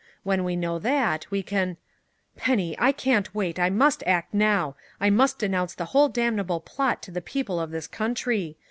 When 0.23 0.43
we 0.43 0.55
know 0.55 0.79
that, 0.79 1.29
we 1.29 1.43
can" 1.43 1.77
"Penny, 2.35 2.75
I 2.79 2.91
can't 2.91 3.35
wait. 3.35 3.59
I 3.59 3.69
must 3.69 4.03
act 4.07 4.33
now. 4.33 4.75
I 4.99 5.11
must 5.11 5.37
denounce 5.37 5.75
the 5.75 5.85
whole 5.93 6.09
damnable 6.09 6.59
plot 6.59 7.03
to 7.03 7.11
the 7.11 7.21
people 7.21 7.59
of 7.59 7.69
this 7.69 7.85
country. 7.85 8.57